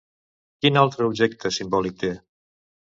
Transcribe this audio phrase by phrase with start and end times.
[0.63, 2.15] Quin altre objecte simbòlic té?